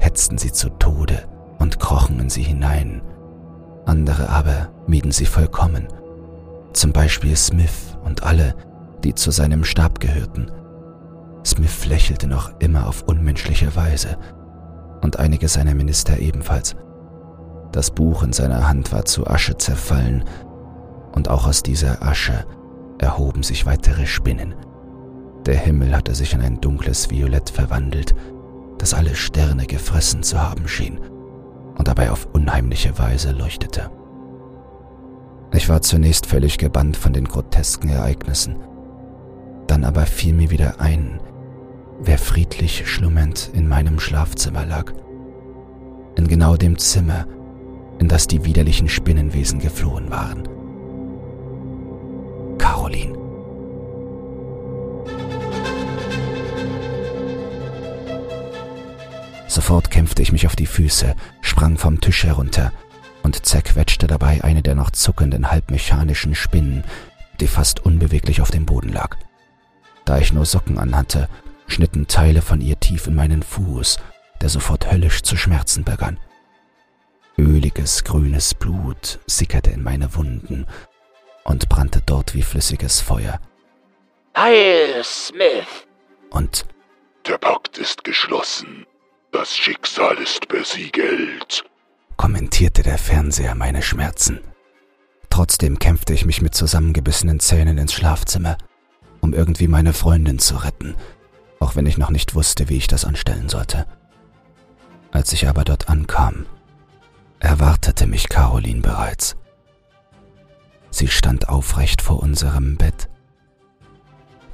hetzten 0.00 0.38
sie 0.38 0.50
zu 0.50 0.70
Tode 0.70 1.28
und 1.58 1.78
krochen 1.78 2.18
in 2.18 2.30
sie 2.30 2.42
hinein. 2.42 3.02
Andere 3.86 4.28
aber 4.28 4.70
mieden 4.86 5.12
sie 5.12 5.26
vollkommen. 5.26 5.86
Zum 6.72 6.92
Beispiel 6.92 7.36
Smith 7.36 7.96
und 8.04 8.22
alle, 8.22 8.54
die 9.04 9.14
zu 9.14 9.30
seinem 9.30 9.64
Stab 9.64 10.00
gehörten. 10.00 10.50
Smith 11.44 11.86
lächelte 11.86 12.26
noch 12.26 12.52
immer 12.60 12.86
auf 12.86 13.02
unmenschliche 13.02 13.74
Weise 13.76 14.18
und 15.02 15.18
einige 15.18 15.48
seiner 15.48 15.74
Minister 15.74 16.18
ebenfalls. 16.18 16.76
Das 17.72 17.90
Buch 17.90 18.22
in 18.22 18.32
seiner 18.32 18.68
Hand 18.68 18.92
war 18.92 19.04
zu 19.04 19.26
Asche 19.26 19.56
zerfallen 19.56 20.24
und 21.12 21.28
auch 21.28 21.46
aus 21.46 21.62
dieser 21.62 22.02
Asche 22.02 22.44
erhoben 22.98 23.42
sich 23.42 23.64
weitere 23.66 24.06
Spinnen. 24.06 24.54
Der 25.46 25.56
Himmel 25.56 25.96
hatte 25.96 26.14
sich 26.14 26.34
in 26.34 26.42
ein 26.42 26.60
dunkles 26.60 27.10
Violett 27.10 27.48
verwandelt, 27.48 28.14
das 28.80 28.94
alle 28.94 29.14
Sterne 29.14 29.66
gefressen 29.66 30.22
zu 30.22 30.40
haben 30.40 30.66
schien, 30.66 30.98
und 31.76 31.86
dabei 31.86 32.10
auf 32.10 32.26
unheimliche 32.32 32.98
Weise 32.98 33.32
leuchtete. 33.32 33.90
Ich 35.52 35.68
war 35.68 35.82
zunächst 35.82 36.26
völlig 36.26 36.56
gebannt 36.58 36.96
von 36.96 37.12
den 37.12 37.26
grotesken 37.26 37.90
Ereignissen. 37.90 38.56
Dann 39.66 39.84
aber 39.84 40.06
fiel 40.06 40.32
mir 40.32 40.50
wieder 40.50 40.80
ein, 40.80 41.20
wer 42.00 42.18
friedlich 42.18 42.88
schlummernd 42.88 43.50
in 43.52 43.68
meinem 43.68 44.00
Schlafzimmer 44.00 44.64
lag. 44.64 44.92
In 46.16 46.28
genau 46.28 46.56
dem 46.56 46.78
Zimmer, 46.78 47.26
in 47.98 48.08
das 48.08 48.26
die 48.28 48.44
widerlichen 48.44 48.88
Spinnenwesen 48.88 49.58
geflohen 49.58 50.10
waren. 50.10 50.48
Sofort 59.70 59.92
kämpfte 59.92 60.20
ich 60.20 60.32
mich 60.32 60.48
auf 60.48 60.56
die 60.56 60.66
Füße, 60.66 61.14
sprang 61.42 61.78
vom 61.78 62.00
Tisch 62.00 62.24
herunter 62.24 62.72
und 63.22 63.46
zerquetschte 63.46 64.08
dabei 64.08 64.42
eine 64.42 64.62
der 64.62 64.74
noch 64.74 64.90
zuckenden 64.90 65.48
halbmechanischen 65.52 66.34
Spinnen, 66.34 66.82
die 67.38 67.46
fast 67.46 67.78
unbeweglich 67.78 68.40
auf 68.40 68.50
dem 68.50 68.66
Boden 68.66 68.88
lag. 68.88 69.16
Da 70.04 70.18
ich 70.18 70.32
nur 70.32 70.44
Socken 70.44 70.76
anhatte, 70.76 71.28
schnitten 71.68 72.08
Teile 72.08 72.42
von 72.42 72.60
ihr 72.60 72.80
tief 72.80 73.06
in 73.06 73.14
meinen 73.14 73.44
Fuß, 73.44 74.00
der 74.40 74.48
sofort 74.48 74.90
höllisch 74.90 75.22
zu 75.22 75.36
schmerzen 75.36 75.84
begann. 75.84 76.18
Öliges, 77.38 78.02
grünes 78.02 78.54
Blut 78.54 79.20
sickerte 79.28 79.70
in 79.70 79.84
meine 79.84 80.16
Wunden 80.16 80.66
und 81.44 81.68
brannte 81.68 82.02
dort 82.04 82.34
wie 82.34 82.42
flüssiges 82.42 83.00
Feuer. 83.00 83.38
Heil, 84.36 85.00
Smith! 85.04 85.86
Und 86.30 86.66
Der 87.24 87.38
Pakt 87.38 87.78
ist 87.78 88.02
geschlossen. 88.02 88.84
Das 89.32 89.56
Schicksal 89.56 90.16
ist 90.16 90.48
besiegelt. 90.48 91.64
kommentierte 92.16 92.82
der 92.82 92.98
Fernseher 92.98 93.54
meine 93.54 93.80
Schmerzen. 93.80 94.40
Trotzdem 95.30 95.78
kämpfte 95.78 96.12
ich 96.12 96.26
mich 96.26 96.42
mit 96.42 96.54
zusammengebissenen 96.54 97.38
Zähnen 97.38 97.78
ins 97.78 97.92
Schlafzimmer, 97.92 98.58
um 99.20 99.32
irgendwie 99.32 99.68
meine 99.68 99.92
Freundin 99.92 100.40
zu 100.40 100.56
retten, 100.56 100.96
auch 101.60 101.76
wenn 101.76 101.86
ich 101.86 101.96
noch 101.96 102.10
nicht 102.10 102.34
wusste, 102.34 102.68
wie 102.68 102.76
ich 102.76 102.88
das 102.88 103.04
anstellen 103.04 103.48
sollte. 103.48 103.86
Als 105.12 105.32
ich 105.32 105.46
aber 105.46 105.62
dort 105.62 105.88
ankam, 105.88 106.46
erwartete 107.38 108.08
mich 108.08 108.28
Caroline 108.28 108.80
bereits. 108.80 109.36
Sie 110.90 111.06
stand 111.06 111.48
aufrecht 111.48 112.02
vor 112.02 112.20
unserem 112.20 112.76
Bett. 112.76 113.08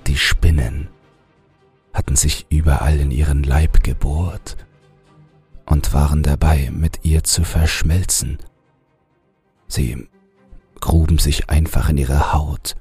Die 0.06 0.18
Spinnen 0.18 0.88
hatten 1.95 2.14
sich 2.14 2.45
überall 2.50 3.00
in 3.00 3.11
ihren 3.11 3.42
Leib 3.42 3.83
gebohrt 3.83 4.59
und 5.66 5.92
waren 5.92 6.23
dabei, 6.23 6.70
mit 6.73 7.04
ihr 7.04 7.25
zu 7.25 7.44
verschmelzen. 7.44 8.38
Sie 9.68 10.08
gruben 10.80 11.18
sich 11.18 11.50
einfach 11.50 11.88
in 11.88 11.99
ihre 11.99 12.32
Haut 12.32 12.76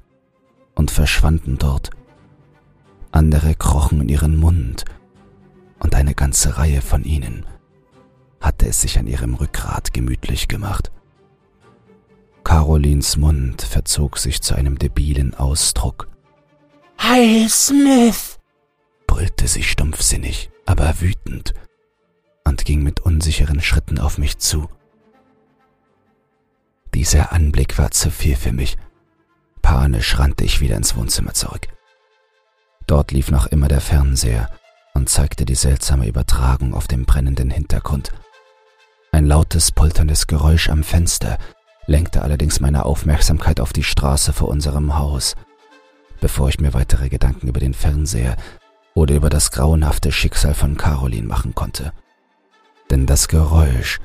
und 0.74 0.90
verschwanden 0.90 1.58
dort. 1.58 1.90
Andere 3.10 3.54
krochen 3.54 4.02
in 4.02 4.08
ihren 4.08 4.36
Mund 4.36 4.84
und 5.80 5.94
eine 5.94 6.14
ganze 6.14 6.58
Reihe 6.58 6.80
von 6.80 7.04
ihnen 7.04 7.46
hatte 8.40 8.68
es 8.68 8.80
sich 8.80 8.98
an 8.98 9.06
ihrem 9.06 9.34
Rückgrat 9.34 9.92
gemütlich 9.92 10.46
gemacht. 10.46 10.92
Carolins 12.44 13.16
Mund 13.16 13.62
verzog 13.62 14.18
sich 14.18 14.40
zu 14.40 14.54
einem 14.54 14.78
debilen 14.78 15.34
Ausdruck. 15.34 16.08
Heil, 17.00 17.48
Smith! 17.48 18.38
brüllte 19.06 19.48
sie 19.48 19.64
stumpfsinnig, 19.64 20.50
aber 20.64 21.00
wütend 21.00 21.54
und 22.46 22.64
ging 22.64 22.82
mit 22.82 23.00
unsicheren 23.00 23.60
Schritten 23.60 23.98
auf 23.98 24.18
mich 24.18 24.38
zu. 24.38 24.68
Dieser 26.94 27.32
Anblick 27.32 27.76
war 27.76 27.90
zu 27.90 28.10
viel 28.10 28.36
für 28.36 28.52
mich. 28.52 28.78
Panisch 29.62 30.18
rannte 30.18 30.44
ich 30.44 30.60
wieder 30.60 30.76
ins 30.76 30.96
Wohnzimmer 30.96 31.34
zurück. 31.34 31.66
Dort 32.86 33.10
lief 33.10 33.30
noch 33.30 33.46
immer 33.48 33.68
der 33.68 33.80
Fernseher 33.80 34.48
und 34.94 35.08
zeigte 35.08 35.44
die 35.44 35.56
seltsame 35.56 36.06
Übertragung 36.06 36.72
auf 36.72 36.86
dem 36.86 37.04
brennenden 37.04 37.50
Hintergrund. 37.50 38.12
Ein 39.10 39.26
lautes, 39.26 39.72
polterndes 39.72 40.26
Geräusch 40.26 40.70
am 40.70 40.84
Fenster 40.84 41.38
lenkte 41.86 42.22
allerdings 42.22 42.60
meine 42.60 42.84
Aufmerksamkeit 42.84 43.60
auf 43.60 43.72
die 43.72 43.82
Straße 43.82 44.32
vor 44.32 44.48
unserem 44.48 44.96
Haus. 44.96 45.34
Bevor 46.20 46.48
ich 46.48 46.60
mir 46.60 46.74
weitere 46.74 47.08
Gedanken 47.08 47.48
über 47.48 47.60
den 47.60 47.74
Fernseher 47.74 48.36
oder 48.94 49.16
über 49.16 49.30
das 49.30 49.50
grauenhafte 49.50 50.12
Schicksal 50.12 50.54
von 50.54 50.76
Caroline 50.76 51.26
machen 51.26 51.54
konnte. 51.54 51.92
Denn 52.90 53.06
das 53.06 53.28
Geräusch 53.28 53.98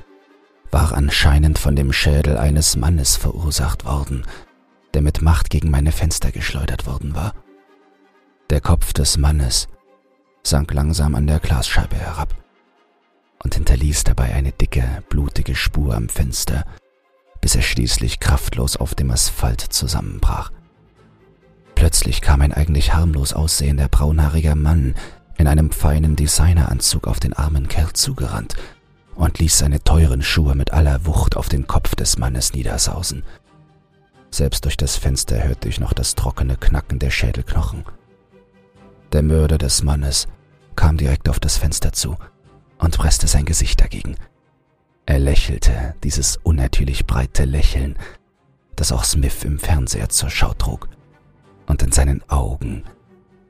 war 0.71 0.93
anscheinend 0.93 1.59
von 1.59 1.75
dem 1.75 1.93
Schädel 1.93 2.37
eines 2.37 2.75
Mannes 2.75 3.15
verursacht 3.15 3.85
worden, 3.85 4.25
der 4.93 5.01
mit 5.01 5.21
Macht 5.21 5.49
gegen 5.49 5.69
meine 5.69 5.91
Fenster 5.91 6.31
geschleudert 6.31 6.87
worden 6.87 7.15
war. 7.15 7.33
Der 8.49 8.61
Kopf 8.61 8.93
des 8.93 9.17
Mannes 9.17 9.67
sank 10.43 10.73
langsam 10.73 11.15
an 11.15 11.27
der 11.27 11.39
Glasscheibe 11.39 11.95
herab 11.95 12.35
und 13.43 13.55
hinterließ 13.55 14.03
dabei 14.03 14.33
eine 14.33 14.51
dicke, 14.51 15.03
blutige 15.09 15.55
Spur 15.55 15.95
am 15.95 16.09
Fenster, 16.09 16.65
bis 17.39 17.55
er 17.55 17.61
schließlich 17.61 18.19
kraftlos 18.19 18.77
auf 18.77 18.95
dem 18.95 19.11
Asphalt 19.11 19.61
zusammenbrach. 19.61 20.51
Plötzlich 21.75 22.21
kam 22.21 22.41
ein 22.41 22.53
eigentlich 22.53 22.93
harmlos 22.93 23.33
aussehender 23.33 23.87
braunhaariger 23.87 24.55
Mann 24.55 24.95
in 25.37 25.47
einem 25.47 25.71
feinen 25.71 26.15
Designeranzug 26.15 27.07
auf 27.07 27.19
den 27.19 27.33
armen 27.33 27.67
Kerl 27.67 27.93
zugerannt 27.93 28.55
und 29.15 29.39
ließ 29.39 29.57
seine 29.57 29.83
teuren 29.83 30.21
Schuhe 30.21 30.55
mit 30.55 30.73
aller 30.73 31.05
Wucht 31.05 31.37
auf 31.37 31.49
den 31.49 31.67
Kopf 31.67 31.95
des 31.95 32.17
Mannes 32.17 32.53
niedersausen. 32.53 33.23
Selbst 34.29 34.65
durch 34.65 34.77
das 34.77 34.95
Fenster 34.95 35.43
hörte 35.43 35.67
ich 35.67 35.79
noch 35.79 35.93
das 35.93 36.15
trockene 36.15 36.55
Knacken 36.55 36.99
der 36.99 37.09
Schädelknochen. 37.09 37.83
Der 39.11 39.23
Mörder 39.23 39.57
des 39.57 39.83
Mannes 39.83 40.27
kam 40.75 40.97
direkt 40.97 41.27
auf 41.27 41.39
das 41.39 41.57
Fenster 41.57 41.91
zu 41.91 42.15
und 42.77 42.97
presste 42.97 43.27
sein 43.27 43.45
Gesicht 43.45 43.81
dagegen. 43.81 44.15
Er 45.05 45.19
lächelte, 45.19 45.95
dieses 46.03 46.37
unnatürlich 46.37 47.05
breite 47.05 47.43
Lächeln, 47.43 47.97
das 48.75 48.91
auch 48.91 49.03
Smith 49.03 49.43
im 49.43 49.59
Fernseher 49.59 50.09
zur 50.09 50.29
Schau 50.29 50.53
trug, 50.53 50.87
und 51.67 51.83
in 51.83 51.91
seinen 51.91 52.27
Augen 52.29 52.83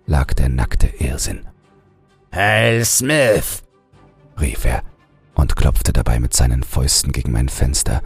lag 0.08 0.34
der 0.34 0.50
nackte 0.50 0.88
Irrsinn. 0.88 1.48
Heil, 2.34 2.86
Smith! 2.86 3.62
rief 4.40 4.64
er 4.64 4.84
und 5.36 5.56
klopfte 5.58 5.92
dabei 5.92 6.20
mit 6.20 6.34
seinen 6.34 6.64
Fäusten 6.64 7.12
gegen 7.12 7.34
mein 7.34 7.50
Fenster, 7.50 8.02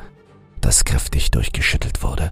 das 0.62 0.84
kräftig 0.84 1.30
durchgeschüttelt 1.30 2.02
wurde. 2.02 2.32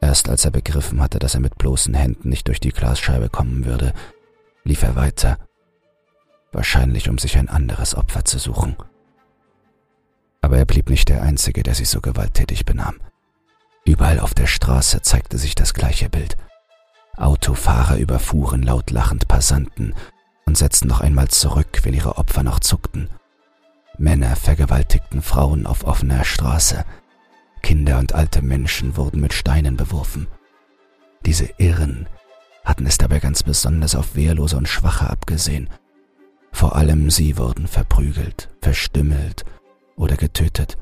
Erst 0.00 0.30
als 0.30 0.46
er 0.46 0.50
begriffen 0.50 1.02
hatte, 1.02 1.18
dass 1.18 1.34
er 1.34 1.40
mit 1.40 1.58
bloßen 1.58 1.92
Händen 1.92 2.30
nicht 2.30 2.48
durch 2.48 2.60
die 2.60 2.70
Glasscheibe 2.70 3.28
kommen 3.28 3.66
würde, 3.66 3.92
lief 4.64 4.82
er 4.82 4.96
weiter, 4.96 5.36
wahrscheinlich 6.52 7.10
um 7.10 7.18
sich 7.18 7.36
ein 7.36 7.50
anderes 7.50 7.94
Opfer 7.94 8.24
zu 8.24 8.38
suchen. 8.38 8.76
Aber 10.40 10.56
er 10.56 10.64
blieb 10.64 10.88
nicht 10.88 11.10
der 11.10 11.22
Einzige, 11.22 11.62
der 11.62 11.74
sich 11.74 11.90
so 11.90 12.00
gewalttätig 12.00 12.64
benahm. 12.64 13.00
Überall 13.84 14.18
auf 14.18 14.32
der 14.32 14.46
Straße 14.46 15.02
zeigte 15.02 15.36
sich 15.36 15.54
das 15.54 15.74
gleiche 15.74 16.08
Bild. 16.08 16.38
Autofahrer 17.16 17.98
überfuhren 17.98 18.62
laut 18.62 18.90
lachend 18.90 19.28
Passanten 19.28 19.94
und 20.50 20.56
setzten 20.56 20.88
noch 20.88 21.00
einmal 21.00 21.28
zurück, 21.28 21.78
wenn 21.84 21.94
ihre 21.94 22.18
Opfer 22.18 22.42
noch 22.42 22.58
zuckten. 22.58 23.08
Männer 23.98 24.34
vergewaltigten 24.34 25.22
Frauen 25.22 25.64
auf 25.64 25.84
offener 25.84 26.24
Straße. 26.24 26.84
Kinder 27.62 28.00
und 28.00 28.16
alte 28.16 28.42
Menschen 28.42 28.96
wurden 28.96 29.20
mit 29.20 29.32
Steinen 29.32 29.76
beworfen. 29.76 30.26
Diese 31.24 31.48
Irren 31.58 32.08
hatten 32.64 32.84
es 32.84 32.98
dabei 32.98 33.20
ganz 33.20 33.44
besonders 33.44 33.94
auf 33.94 34.16
Wehrlose 34.16 34.56
und 34.56 34.66
Schwache 34.66 35.08
abgesehen. 35.08 35.70
Vor 36.50 36.74
allem 36.74 37.10
sie 37.10 37.38
wurden 37.38 37.68
verprügelt, 37.68 38.48
verstümmelt 38.60 39.44
oder 39.94 40.16
getötet. 40.16 40.78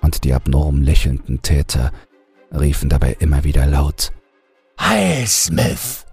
Und 0.00 0.24
die 0.24 0.34
abnorm 0.34 0.82
lächelnden 0.82 1.40
Täter 1.40 1.92
riefen 2.50 2.88
dabei 2.88 3.16
immer 3.20 3.44
wieder 3.44 3.64
laut 3.64 4.10
Heil, 4.80 5.24
Smith! 5.28 6.04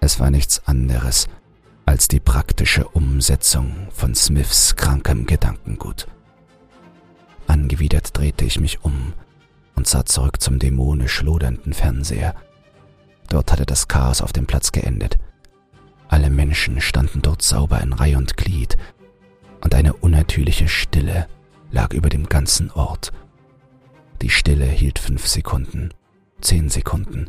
Es 0.00 0.18
war 0.18 0.30
nichts 0.30 0.66
anderes 0.66 1.28
als 1.86 2.08
die 2.08 2.20
praktische 2.20 2.86
Umsetzung 2.88 3.88
von 3.90 4.14
Smiths 4.14 4.76
krankem 4.76 5.26
Gedankengut. 5.26 6.06
Angewidert 7.46 8.16
drehte 8.16 8.44
ich 8.44 8.60
mich 8.60 8.84
um 8.84 9.12
und 9.74 9.86
sah 9.86 10.04
zurück 10.04 10.40
zum 10.40 10.58
dämonisch 10.58 11.22
lodernden 11.22 11.72
Fernseher. 11.72 12.34
Dort 13.28 13.52
hatte 13.52 13.66
das 13.66 13.88
Chaos 13.88 14.22
auf 14.22 14.32
dem 14.32 14.46
Platz 14.46 14.72
geendet. 14.72 15.18
Alle 16.08 16.30
Menschen 16.30 16.80
standen 16.80 17.22
dort 17.22 17.42
sauber 17.42 17.80
in 17.80 17.92
Reih 17.92 18.16
und 18.16 18.36
Glied, 18.36 18.76
und 19.62 19.74
eine 19.74 19.94
unnatürliche 19.94 20.68
Stille 20.68 21.28
lag 21.70 21.92
über 21.92 22.08
dem 22.08 22.28
ganzen 22.28 22.70
Ort. 22.70 23.12
Die 24.22 24.30
Stille 24.30 24.66
hielt 24.66 24.98
fünf 24.98 25.26
Sekunden, 25.26 25.92
zehn 26.40 26.68
Sekunden, 26.68 27.28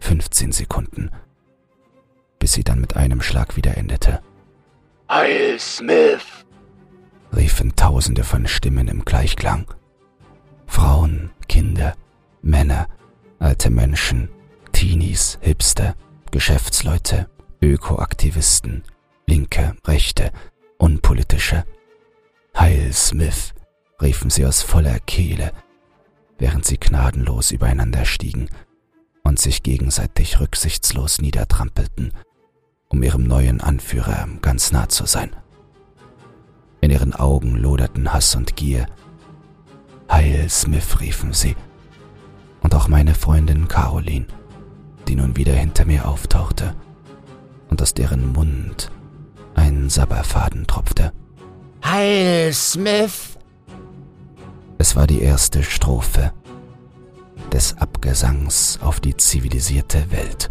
fünfzehn 0.00 0.52
Sekunden, 0.52 1.10
bis 2.40 2.54
sie 2.54 2.64
dann 2.64 2.80
mit 2.80 2.96
einem 2.96 3.22
Schlag 3.22 3.54
wieder 3.56 3.76
endete. 3.76 4.20
Heil, 5.08 5.60
Smith! 5.60 6.44
riefen 7.36 7.76
tausende 7.76 8.24
von 8.24 8.48
Stimmen 8.48 8.88
im 8.88 9.04
Gleichklang. 9.04 9.66
Frauen, 10.66 11.30
Kinder, 11.48 11.94
Männer, 12.42 12.88
alte 13.38 13.70
Menschen, 13.70 14.28
Teenies, 14.72 15.38
Hipster, 15.40 15.94
Geschäftsleute, 16.32 17.28
Ökoaktivisten, 17.62 18.82
Linke, 19.26 19.76
Rechte, 19.86 20.32
Unpolitische. 20.78 21.64
Heil 22.58 22.92
Smith, 22.92 23.52
riefen 24.00 24.30
sie 24.30 24.46
aus 24.46 24.62
voller 24.62 24.98
Kehle, 25.00 25.52
während 26.38 26.64
sie 26.64 26.78
gnadenlos 26.78 27.50
übereinander 27.50 28.04
stiegen 28.04 28.48
und 29.22 29.38
sich 29.38 29.62
gegenseitig 29.62 30.40
rücksichtslos 30.40 31.20
niedertrampelten, 31.20 32.12
um 32.90 33.02
ihrem 33.02 33.24
neuen 33.24 33.60
Anführer 33.60 34.28
ganz 34.42 34.72
nah 34.72 34.88
zu 34.88 35.06
sein. 35.06 35.30
In 36.80 36.90
ihren 36.90 37.14
Augen 37.14 37.56
loderten 37.56 38.12
Hass 38.12 38.34
und 38.34 38.56
Gier. 38.56 38.86
Heil 40.10 40.48
Smith 40.50 41.00
riefen 41.00 41.32
sie. 41.32 41.56
Und 42.62 42.74
auch 42.74 42.88
meine 42.88 43.14
Freundin 43.14 43.68
Caroline, 43.68 44.26
die 45.08 45.14
nun 45.14 45.36
wieder 45.36 45.54
hinter 45.54 45.86
mir 45.86 46.06
auftauchte 46.06 46.74
und 47.68 47.80
aus 47.80 47.94
deren 47.94 48.32
Mund 48.32 48.90
ein 49.54 49.88
Sabberfaden 49.88 50.66
tropfte. 50.66 51.12
Heil 51.84 52.52
Smith! 52.52 53.38
Es 54.78 54.96
war 54.96 55.06
die 55.06 55.22
erste 55.22 55.62
Strophe 55.62 56.32
des 57.52 57.76
Abgesangs 57.78 58.78
auf 58.82 59.00
die 59.00 59.16
zivilisierte 59.16 60.10
Welt. 60.10 60.50